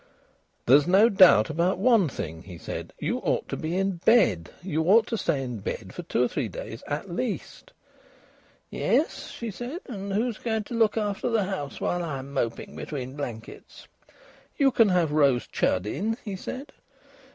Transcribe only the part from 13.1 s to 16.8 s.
blankets?" "You can have Rose Chudd in," he said.